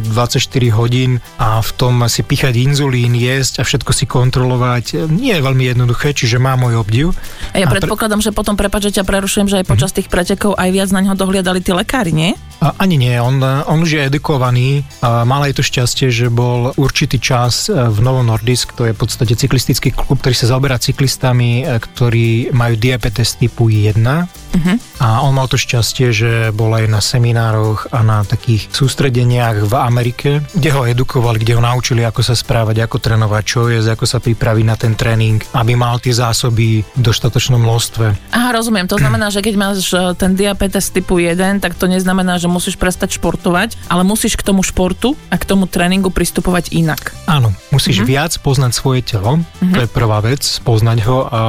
24 0.00 0.40
hodín 0.72 1.20
a 1.36 1.60
v 1.60 1.70
tom 1.76 2.00
si 2.08 2.24
píchať 2.24 2.56
inzulín, 2.56 3.12
jesť 3.12 3.60
a 3.60 3.62
všetko 3.68 3.92
si 3.92 4.08
kontrolovať, 4.08 4.84
eh, 4.96 4.98
nie 5.12 5.36
je 5.36 5.42
veľmi 5.44 5.68
jednoduché, 5.68 6.16
čiže 6.16 6.40
má 6.40 6.56
môj 6.56 6.80
obdiv. 6.80 7.06
Ja 7.52 7.68
a 7.68 7.72
predpokladám, 7.76 8.24
pre... 8.24 8.26
že 8.26 8.30
potom, 8.32 8.56
prepáč, 8.56 8.88
že 8.88 9.02
ťa 9.02 9.04
prerušujem, 9.04 9.52
že 9.52 9.56
aj 9.60 9.66
počas 9.68 9.92
tých 9.92 10.08
pretekov 10.08 10.56
aj 10.56 10.68
viac 10.72 10.88
na 10.96 11.04
ňo 11.04 11.12
dohliadali 11.12 11.60
tí 11.60 11.76
lekári, 11.76 12.16
nie? 12.16 12.32
A, 12.64 12.72
ani 12.80 12.96
nie, 12.96 13.12
on, 13.20 13.36
on 13.42 13.78
už 13.84 14.00
je 14.00 14.02
edukovaný, 14.08 14.86
a 15.04 15.28
mal 15.28 15.44
aj 15.44 15.60
to 15.60 15.62
šťastie, 15.66 16.08
že 16.08 16.32
bol 16.32 16.72
určitý 16.78 17.18
čas 17.18 17.66
v 17.68 17.98
Novo 18.00 18.22
Nordisk, 18.24 18.72
to 18.78 18.88
je 18.88 18.94
v 18.94 18.98
podstate 19.02 19.34
cyklistický 19.34 19.90
klub, 19.90 20.22
ktorý 20.22 20.34
sa 20.38 20.46
zaoberá 20.54 20.78
cyklistami, 20.78 21.66
ktorí 21.66 22.54
majú 22.54 22.74
diabetes 22.78 23.34
typu 23.34 23.66
1 23.66 24.21
Uh-huh. 24.30 24.76
A 25.00 25.24
on 25.24 25.32
mal 25.34 25.48
to 25.48 25.56
šťastie, 25.56 26.12
že 26.12 26.30
bol 26.52 26.70
aj 26.76 26.86
na 26.86 27.00
seminároch 27.00 27.88
a 27.90 28.04
na 28.04 28.22
takých 28.22 28.68
sústredeniach 28.70 29.64
v 29.66 29.74
Amerike, 29.74 30.44
kde 30.52 30.70
ho 30.76 30.84
edukovali, 30.84 31.40
kde 31.40 31.56
ho 31.56 31.62
naučili, 31.62 32.04
ako 32.04 32.20
sa 32.20 32.36
správať, 32.36 32.84
ako 32.84 33.00
trénovať, 33.00 33.42
čo 33.42 33.60
je, 33.72 33.80
ako 33.82 34.04
sa 34.04 34.20
pripraviť 34.20 34.64
na 34.66 34.76
ten 34.76 34.92
tréning, 34.92 35.40
aby 35.56 35.72
mal 35.72 35.98
tie 35.98 36.12
zásoby 36.12 36.84
v 36.84 37.00
dostatočnom 37.00 37.58
množstve. 37.58 38.32
Aha, 38.32 38.50
rozumiem. 38.52 38.86
To 38.86 39.00
znamená, 39.00 39.32
že 39.32 39.40
keď 39.40 39.54
máš 39.56 39.88
e, 39.90 40.12
ten 40.14 40.36
diabetes 40.36 40.92
typu 40.92 41.18
1, 41.18 41.64
tak 41.64 41.74
to 41.74 41.88
neznamená, 41.88 42.36
že 42.36 42.46
musíš 42.46 42.76
prestať 42.76 43.16
športovať, 43.16 43.74
ale 43.88 44.04
musíš 44.04 44.36
k 44.38 44.46
tomu 44.46 44.60
športu 44.60 45.16
a 45.32 45.36
k 45.40 45.48
tomu 45.48 45.64
tréningu 45.66 46.12
pristupovať 46.12 46.76
inak. 46.76 47.16
Áno, 47.24 47.50
musíš 47.72 48.04
uh-huh. 48.04 48.10
viac 48.10 48.32
poznať 48.38 48.72
svoje 48.76 49.00
telo, 49.02 49.40
uh-huh. 49.40 49.72
to 49.72 49.78
je 49.84 49.88
prvá 49.88 50.20
vec, 50.20 50.44
poznať 50.62 50.98
ho 51.08 51.18
a 51.26 51.40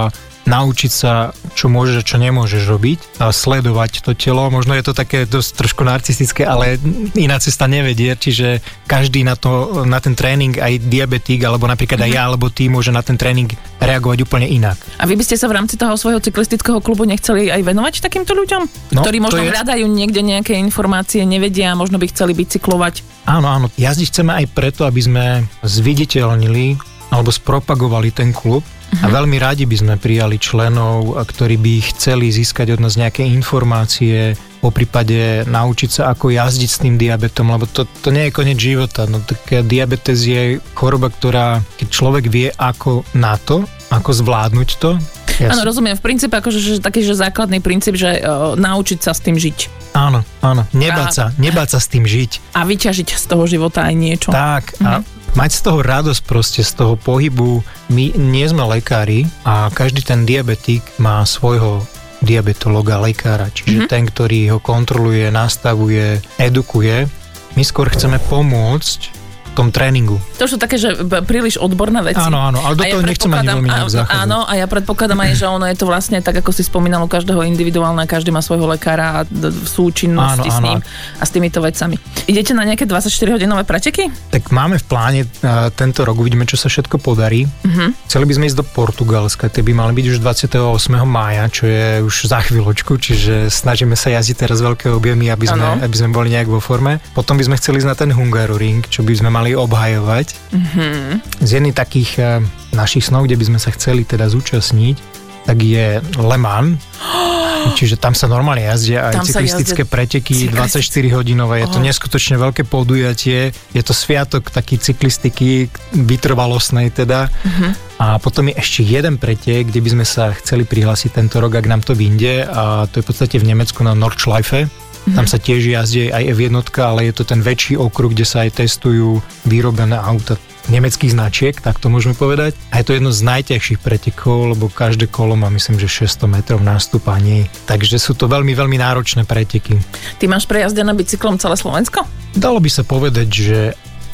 naučiť 0.43 0.91
sa, 0.91 1.31
čo 1.55 1.71
môžeš 1.71 2.03
a 2.03 2.07
čo 2.07 2.17
nemôžeš 2.19 2.63
robiť 2.67 2.99
a 3.23 3.31
sledovať 3.31 4.03
to 4.03 4.11
telo. 4.15 4.51
Možno 4.51 4.75
je 4.75 4.83
to 4.83 4.93
také 4.95 5.23
dosť 5.23 5.49
trošku 5.63 5.81
narcistické, 5.87 6.43
ale 6.43 6.75
iná 7.15 7.39
cesta 7.39 7.67
nevedie, 7.67 8.11
čiže 8.15 8.59
každý 8.83 9.23
na, 9.23 9.39
to, 9.39 9.83
na 9.87 10.03
ten 10.03 10.13
tréning, 10.13 10.59
aj 10.59 10.83
diabetik, 10.83 11.43
alebo 11.47 11.67
napríklad 11.67 12.03
mm-hmm. 12.03 12.13
aj 12.13 12.17
ja, 12.19 12.23
mhm. 12.23 12.29
alebo 12.33 12.45
ty 12.51 12.67
môže 12.67 12.91
na 12.91 13.01
ten 13.01 13.15
tréning 13.15 13.49
reagovať 13.79 14.19
úplne 14.23 14.47
inak. 14.47 14.79
A 14.99 15.07
vy 15.07 15.15
by 15.15 15.23
ste 15.23 15.39
sa 15.39 15.47
v 15.47 15.55
rámci 15.59 15.79
toho 15.79 15.95
svojho 15.95 16.19
cyklistického 16.19 16.79
klubu 16.83 17.07
nechceli 17.07 17.47
aj 17.51 17.63
venovať 17.63 18.03
takýmto 18.03 18.35
ľuďom? 18.35 18.61
No, 18.95 19.01
ktorí 19.03 19.23
možno 19.23 19.43
je... 19.43 19.51
hľadajú 19.51 19.85
niekde 19.87 20.23
nejaké 20.23 20.55
informácie, 20.59 21.23
nevedia, 21.23 21.75
možno 21.75 21.99
by 21.99 22.07
chceli 22.11 22.35
bicyklovať? 22.35 23.03
Áno, 23.23 23.47
áno. 23.47 23.67
Jazdiť 23.79 24.07
chceme 24.11 24.31
aj 24.43 24.45
preto, 24.51 24.83
aby 24.83 24.99
sme 24.99 25.25
zviditeľnili 25.63 26.75
alebo 27.13 27.29
spropagovali 27.29 28.09
ten 28.09 28.33
klub 28.33 28.65
a 29.01 29.07
veľmi 29.09 29.37
radi 29.41 29.65
by 29.65 29.75
sme 29.79 29.95
prijali 29.97 30.37
členov, 30.37 31.17
ktorí 31.17 31.57
by 31.57 31.73
chceli 31.95 32.29
získať 32.29 32.77
od 32.77 32.79
nás 32.85 32.99
nejaké 32.99 33.25
informácie, 33.25 34.37
po 34.63 34.71
prípade 34.71 35.43
naučiť 35.43 35.89
sa, 35.91 36.01
ako 36.15 36.31
jazdiť 36.31 36.69
s 36.71 36.79
tým 36.79 36.95
diabetom, 36.95 37.51
lebo 37.51 37.67
to, 37.67 37.83
to 37.99 38.15
nie 38.15 38.31
je 38.31 38.35
koniec 38.35 38.55
života. 38.55 39.03
No 39.11 39.19
tak 39.19 39.67
diabetes 39.67 40.23
je 40.23 40.63
choroba, 40.71 41.11
ktorá, 41.11 41.59
keď 41.75 41.87
človek 41.91 42.25
vie, 42.31 42.47
ako 42.55 43.03
na 43.11 43.35
to, 43.35 43.67
ako 43.91 44.09
zvládnuť 44.15 44.69
to, 44.79 44.95
Áno, 45.33 45.65
rozumiem. 45.65 45.97
V 45.97 46.03
princípe 46.05 46.37
akože 46.37 46.59
že, 46.61 46.73
taký, 46.77 47.01
že 47.01 47.17
základný 47.17 47.57
princíp, 47.57 47.97
že 47.97 48.21
uh, 48.21 48.53
naučiť 48.53 49.01
sa 49.01 49.17
s 49.17 49.19
tým 49.25 49.33
žiť. 49.33 49.89
Áno, 49.97 50.21
áno. 50.45 50.61
Nebáť 50.77 51.09
a, 51.09 51.13
sa, 51.13 51.25
nebáť 51.41 51.73
sa 51.73 51.79
s 51.81 51.89
tým 51.89 52.05
žiť. 52.05 52.53
A 52.53 52.65
vyťažiť 52.69 53.17
z 53.17 53.25
toho 53.25 53.49
života 53.49 53.81
aj 53.89 53.95
niečo. 53.97 54.29
Tak. 54.29 54.77
Mhm. 54.77 54.85
A 54.85 54.91
mať 55.33 55.49
z 55.51 55.61
toho 55.65 55.79
radosť 55.81 56.21
proste, 56.25 56.61
z 56.61 56.73
toho 56.77 56.93
pohybu. 56.97 57.65
My 57.89 58.13
nie 58.13 58.45
sme 58.45 58.65
lekári 58.69 59.25
a 59.45 59.69
každý 59.73 60.05
ten 60.05 60.25
diabetik 60.25 60.85
má 61.01 61.25
svojho 61.25 61.83
diabetologa, 62.23 63.03
lekára, 63.03 63.51
čiže 63.51 63.83
mm-hmm. 63.83 63.91
ten, 63.91 64.03
ktorý 64.07 64.55
ho 64.55 64.59
kontroluje, 64.63 65.27
nastavuje, 65.27 66.23
edukuje. 66.39 67.11
My 67.59 67.63
skôr 67.67 67.91
chceme 67.91 68.17
pomôcť 68.31 69.22
tom 69.53 69.69
tréningu. 69.69 70.17
To 70.41 70.45
sú 70.49 70.57
také, 70.57 70.81
že 70.81 70.97
príliš 71.23 71.61
odborné 71.61 72.01
veci. 72.01 72.19
Áno, 72.19 72.41
áno, 72.41 72.59
ale 72.65 72.73
do 72.75 72.83
toho 72.83 73.01
ja 73.01 73.07
nechcem 73.07 73.31
ani 73.31 73.47
veľmi 73.53 73.69
Áno, 74.09 74.43
a 74.43 74.53
ja 74.57 74.65
predpokladám 74.65 75.19
aj, 75.23 75.31
že 75.37 75.45
ono 75.45 75.65
je 75.69 75.77
to 75.77 75.85
vlastne 75.87 76.19
tak, 76.19 76.41
ako 76.41 76.49
si 76.49 76.65
spomínal 76.65 77.05
u 77.05 77.09
každého 77.09 77.45
individuálne, 77.45 78.03
každý 78.09 78.33
má 78.33 78.41
svojho 78.41 78.65
lekára 78.65 79.21
a 79.21 79.29
v 79.29 79.67
súčinnosti 79.69 80.49
áno, 80.49 80.57
s 80.57 80.59
ním 80.61 80.79
áno. 80.81 81.21
a 81.21 81.23
s 81.23 81.31
týmito 81.31 81.59
vecami. 81.61 81.95
Idete 82.25 82.51
na 82.57 82.65
nejaké 82.65 82.89
24-hodinové 82.89 83.63
preteky? 83.67 84.09
Tak 84.33 84.49
máme 84.49 84.79
v 84.79 84.85
pláne 84.85 85.21
uh, 85.25 85.69
tento 85.73 86.01
rok, 86.07 86.17
uvidíme, 86.17 86.47
čo 86.47 86.55
sa 86.55 86.71
všetko 86.71 86.97
podarí. 86.99 87.45
Uh-huh. 87.45 87.93
Chceli 88.07 88.25
by 88.25 88.33
sme 88.39 88.43
ísť 88.49 88.57
do 88.59 88.65
Portugalska, 88.65 89.51
tie 89.51 89.61
by 89.61 89.73
mali 89.75 89.91
byť 89.93 90.05
už 90.13 90.17
28. 90.23 90.55
mája, 91.03 91.43
čo 91.51 91.67
je 91.67 92.01
už 92.01 92.15
za 92.31 92.39
chvíľočku, 92.41 92.95
čiže 92.97 93.51
snažíme 93.51 93.93
sa 93.99 94.09
jazdiť 94.15 94.47
teraz 94.47 94.63
veľké 94.63 94.89
objemy, 94.89 95.29
aby 95.29 95.45
sme, 95.45 95.83
aby 95.83 95.95
sme 95.95 96.09
boli 96.15 96.31
nejak 96.31 96.47
vo 96.47 96.63
forme. 96.63 97.03
Potom 97.11 97.35
by 97.35 97.43
sme 97.43 97.59
chceli 97.59 97.83
ísť 97.83 97.89
na 97.89 97.97
ten 97.97 98.09
Hungaroring, 98.15 98.87
čo 98.87 99.03
by 99.03 99.13
sme 99.13 99.29
mali 99.29 99.42
mali 99.43 99.59
obhajovať. 99.59 100.55
Mm-hmm. 100.55 101.43
Z 101.43 101.49
jedných 101.59 101.75
takých 101.75 102.11
uh, 102.23 102.39
našich 102.71 103.03
snov, 103.03 103.27
kde 103.27 103.35
by 103.35 103.45
sme 103.51 103.59
sa 103.59 103.75
chceli 103.75 104.07
teda 104.07 104.31
zúčastniť, 104.31 104.95
tak 105.43 105.59
je 105.59 105.99
Le 105.99 106.37
Mans. 106.39 106.79
Čiže 107.79 107.95
tam 107.95 108.11
sa 108.11 108.27
normálne 108.27 108.67
jazdia 108.67 109.07
aj 109.07 109.23
tam 109.23 109.27
cyklistické 109.27 109.87
preteky, 109.87 110.51
24 110.51 110.83
hodinové. 111.15 111.63
Je 111.63 111.71
to 111.71 111.79
neskutočne 111.79 112.35
veľké 112.35 112.67
podujatie. 112.67 113.55
Je 113.71 113.83
to 113.83 113.95
sviatok 113.95 114.51
taký 114.51 114.75
cyklistiky, 114.75 115.71
vytrvalostnej 115.95 116.91
teda. 116.91 117.31
Uh-huh. 117.31 117.71
A 118.03 118.19
potom 118.19 118.51
je 118.51 118.59
ešte 118.59 118.83
jeden 118.83 119.15
pretek, 119.15 119.71
kde 119.71 119.79
by 119.79 119.89
sme 119.95 120.03
sa 120.03 120.35
chceli 120.43 120.67
prihlásiť 120.67 121.15
tento 121.15 121.39
rok, 121.39 121.55
ak 121.55 121.71
nám 121.71 121.79
to 121.87 121.95
vyjde. 121.95 122.43
A 122.51 122.83
to 122.91 122.99
je 122.99 123.03
v 123.03 123.07
podstate 123.07 123.39
v 123.39 123.47
Nemecku 123.47 123.79
na 123.79 123.95
Nordschleife. 123.95 124.82
Tam 125.11 125.27
sa 125.27 125.35
tiež 125.35 125.67
jazdí 125.67 126.07
aj 126.07 126.31
F1, 126.31 126.55
ale 126.79 127.11
je 127.11 127.13
to 127.19 127.23
ten 127.27 127.43
väčší 127.43 127.75
okruh, 127.75 128.15
kde 128.15 128.23
sa 128.23 128.47
aj 128.47 128.63
testujú 128.63 129.19
vyrobené 129.43 129.99
auta 129.99 130.39
nemeckých 130.71 131.11
značiek, 131.11 131.55
tak 131.59 131.79
to 131.83 131.91
môžeme 131.91 132.15
povedať. 132.15 132.55
A 132.71 132.79
je 132.79 132.87
to 132.87 132.95
jedno 132.95 133.11
z 133.11 133.19
najťažších 133.27 133.83
pretekov, 133.83 134.55
lebo 134.55 134.71
každé 134.71 135.11
kolo 135.11 135.35
má 135.35 135.51
myslím, 135.51 135.75
že 135.75 136.07
600 136.07 136.23
metrov 136.31 136.63
nástupaní. 136.63 137.51
Takže 137.67 137.99
sú 137.99 138.15
to 138.15 138.31
veľmi, 138.31 138.55
veľmi 138.55 138.79
náročné 138.79 139.27
preteky. 139.27 139.75
Ty 140.23 140.25
máš 140.31 140.47
prejazdené 140.47 140.95
bicyklom 140.95 141.35
celé 141.35 141.59
Slovensko? 141.59 142.07
Dalo 142.31 142.63
by 142.63 142.69
sa 142.71 142.87
povedať, 142.87 143.27
že 143.27 143.59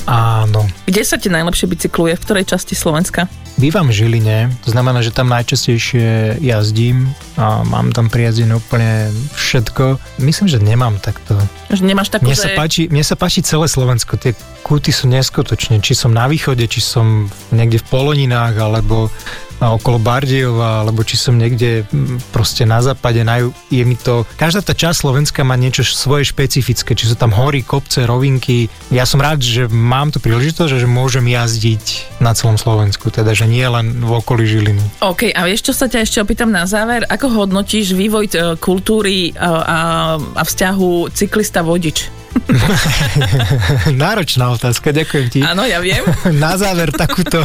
áno. 0.08 0.68
Kde 0.86 1.02
sa 1.04 1.20
ti 1.20 1.28
najlepšie 1.28 1.66
bicykluje? 1.68 2.16
V 2.16 2.24
ktorej 2.24 2.46
časti 2.48 2.78
Slovenska? 2.78 3.28
Bývam 3.60 3.92
v 3.92 4.00
Žiline, 4.00 4.56
to 4.64 4.72
znamená, 4.72 5.04
že 5.04 5.12
tam 5.12 5.28
najčastejšie 5.36 6.40
jazdím 6.40 7.12
a 7.36 7.60
mám 7.68 7.92
tam 7.92 8.08
prijazdené 8.08 8.56
úplne 8.56 9.12
všetko. 9.36 10.00
Myslím, 10.24 10.48
že 10.48 10.64
nemám 10.64 10.96
takto. 11.04 11.36
Že 11.68 11.84
nemáš 11.84 12.08
takú, 12.08 12.32
mne, 12.32 12.40
sa 12.40 12.56
páči, 12.56 12.88
mne 12.88 13.04
sa 13.04 13.20
páči 13.20 13.44
celé 13.44 13.68
Slovensko, 13.68 14.16
tie 14.16 14.32
kúty 14.64 14.96
sú 14.96 15.12
neskutočné, 15.12 15.84
či 15.84 15.92
som 15.92 16.16
na 16.16 16.32
východe, 16.32 16.64
či 16.72 16.80
som 16.80 17.28
niekde 17.52 17.84
v 17.84 17.88
Poloninách, 17.92 18.56
alebo 18.56 19.12
okolo 19.60 20.00
Bardejova, 20.00 20.88
alebo 20.88 21.04
či 21.04 21.20
som 21.20 21.36
niekde 21.36 21.84
proste 22.32 22.64
na 22.64 22.80
západe, 22.80 23.20
na 23.28 23.44
je 23.68 23.84
mi 23.84 24.00
to... 24.00 24.24
Každá 24.40 24.64
tá 24.64 24.72
časť 24.72 25.04
Slovenska 25.04 25.44
má 25.44 25.60
niečo 25.60 25.84
svoje 25.84 26.32
špecifické, 26.32 26.96
či 26.96 27.12
sú 27.12 27.20
tam 27.20 27.36
hory, 27.36 27.64
kopce, 27.64 28.08
rovinky. 28.08 28.72
Ja 28.88 29.04
som 29.04 29.20
rád, 29.20 29.44
že 29.44 29.68
mám 29.68 30.16
tu 30.16 30.24
príležitosť, 30.24 30.80
že 30.80 30.88
môžem 30.88 31.28
jazdiť 31.28 32.20
na 32.24 32.32
celom 32.32 32.56
Slovensku, 32.56 33.12
teda, 33.12 33.36
že 33.36 33.48
nie 33.48 33.64
len 33.68 34.00
v 34.00 34.12
okolí 34.16 34.48
Žiliny. 34.48 35.04
OK, 35.04 35.36
a 35.36 35.42
vieš, 35.44 35.72
čo 35.72 35.74
sa 35.76 35.92
ťa 35.92 36.08
ešte 36.08 36.24
opýtam 36.24 36.52
na 36.52 36.64
záver? 36.64 37.04
Ako 37.08 37.28
hodnotíš 37.44 37.92
vývoj 37.96 38.26
e, 38.32 38.32
kultúry 38.56 39.36
a, 39.36 39.50
a, 39.60 39.80
a 40.20 40.44
vzťahu 40.44 41.12
cyklista-vodič? 41.12 42.19
Náročná 44.04 44.54
otázka, 44.54 44.90
ďakujem 44.90 45.28
ti. 45.30 45.40
Áno, 45.46 45.66
ja 45.66 45.82
viem. 45.82 46.02
Na 46.44 46.58
záver 46.58 46.94
takúto 46.94 47.42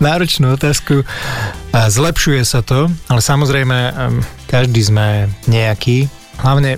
náročnú 0.00 0.54
otázku. 0.54 1.04
Zlepšuje 1.72 2.42
sa 2.44 2.60
to, 2.60 2.88
ale 3.08 3.20
samozrejme 3.20 3.76
každý 4.48 4.80
sme 4.84 5.28
nejaký. 5.48 6.08
Hlavne 6.40 6.76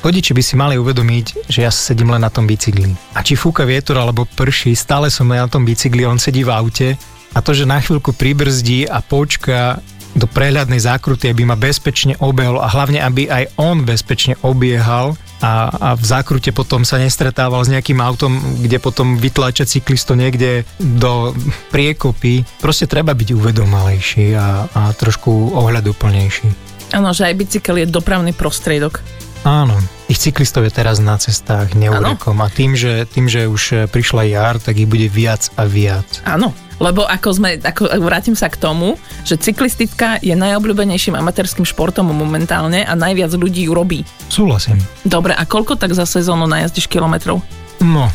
Vodiči 0.00 0.32
by 0.32 0.40
si 0.40 0.56
mali 0.56 0.80
uvedomiť, 0.80 1.44
že 1.52 1.60
ja 1.60 1.68
sedím 1.68 2.16
len 2.16 2.24
na 2.24 2.32
tom 2.32 2.48
bicykli. 2.48 2.88
A 3.12 3.20
či 3.20 3.36
fúka 3.36 3.68
vietor 3.68 4.00
alebo 4.00 4.24
prší, 4.24 4.72
stále 4.72 5.12
som 5.12 5.28
na 5.28 5.44
tom 5.44 5.68
bicykli, 5.68 6.08
on 6.08 6.16
sedí 6.16 6.40
v 6.40 6.56
aute 6.56 6.88
a 7.36 7.38
to, 7.44 7.52
že 7.52 7.68
na 7.68 7.84
chvíľku 7.84 8.16
pribrzdí 8.16 8.88
a 8.88 9.04
počka 9.04 9.84
do 10.16 10.24
prehľadnej 10.24 10.80
zákruty, 10.80 11.28
aby 11.28 11.44
ma 11.44 11.54
bezpečne 11.54 12.16
obehol 12.16 12.64
a 12.64 12.72
hlavne, 12.72 12.96
aby 12.96 13.28
aj 13.28 13.52
on 13.60 13.84
bezpečne 13.84 14.40
obiehal, 14.40 15.20
a, 15.40 15.72
a 15.72 15.88
v 15.96 16.04
zákrute 16.04 16.52
potom 16.52 16.84
sa 16.84 17.00
nestretával 17.00 17.64
s 17.64 17.72
nejakým 17.72 17.98
autom, 18.00 18.36
kde 18.60 18.76
potom 18.76 19.16
vytlača 19.16 19.64
cyklisto 19.64 20.12
niekde 20.12 20.68
do 20.78 21.32
priekopy. 21.72 22.44
Proste 22.60 22.84
treba 22.84 23.16
byť 23.16 23.28
uvedomalejší 23.32 24.36
a, 24.36 24.68
a 24.68 24.82
trošku 24.92 25.56
ohľaduplnejší. 25.56 26.70
Áno, 26.90 27.14
že 27.14 27.30
aj 27.30 27.38
bicykel 27.38 27.80
je 27.80 27.86
dopravný 27.86 28.34
prostriedok. 28.34 29.19
Áno, 29.40 29.72
ich 30.12 30.20
cyklistov 30.20 30.68
je 30.68 30.72
teraz 30.74 31.00
na 31.00 31.16
cestách 31.16 31.72
neurekom 31.72 32.36
a 32.44 32.52
tým 32.52 32.76
že, 32.76 33.08
tým, 33.08 33.24
že 33.24 33.48
už 33.48 33.88
prišla 33.88 34.28
jar, 34.28 34.60
tak 34.60 34.76
ich 34.76 34.84
bude 34.84 35.08
viac 35.08 35.48
a 35.56 35.64
viac. 35.64 36.04
Áno, 36.28 36.52
lebo 36.76 37.08
ako 37.08 37.28
sme, 37.32 37.56
ako 37.56 37.88
vrátim 38.04 38.36
sa 38.36 38.52
k 38.52 38.60
tomu, 38.60 39.00
že 39.24 39.40
cyklistika 39.40 40.20
je 40.20 40.36
najobľúbenejším 40.36 41.16
amatérským 41.16 41.64
športom 41.64 42.12
momentálne 42.12 42.84
a 42.84 42.92
najviac 42.92 43.32
ľudí 43.32 43.64
ju 43.64 43.72
robí. 43.72 44.04
Súhlasím. 44.28 44.76
Dobre, 45.08 45.32
a 45.32 45.48
koľko 45.48 45.80
tak 45.80 45.96
za 45.96 46.04
sezónu 46.04 46.44
najazdíš 46.44 46.84
kilometrov? 46.92 47.40
No, 47.80 48.12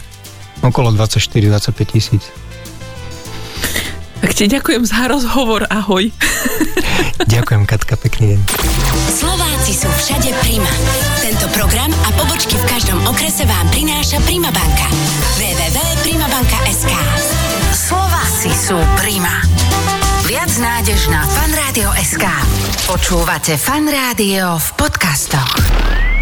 okolo 0.61 0.93
24-25 0.93 1.89
tisíc. 1.89 2.23
Ti 4.35 4.51
ďakujem 4.51 4.83
za 4.83 5.07
rozhovor, 5.07 5.63
ahoj. 5.71 6.11
Ďakujem, 7.33 7.63
Katka, 7.63 7.95
pekný 7.95 8.35
deň. 8.35 8.39
Slováci 9.07 9.71
sú 9.71 9.87
všade 9.87 10.35
Prima. 10.43 10.67
Tento 11.23 11.47
program 11.55 11.87
a 12.03 12.11
pobočky 12.19 12.59
v 12.59 12.65
každom 12.67 12.99
okrese 13.07 13.47
vám 13.47 13.63
prináša 13.71 14.19
Prima 14.27 14.51
banka. 14.51 14.91
www.primabanka.sk 15.39 16.91
Slováci 17.71 18.51
sú 18.51 18.75
Prima. 18.99 19.39
Viac 20.27 20.51
nádež 20.59 21.07
na 21.07 21.23
fanrádi 21.31 21.87
Fanrádio.sk 21.87 22.25
Počúvate 22.91 23.55
Fan 23.55 23.87
Rádio 23.87 24.59
v 24.59 24.67
podcastoch. 24.75 26.14